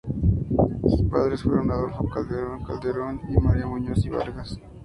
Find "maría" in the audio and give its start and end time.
3.37-3.67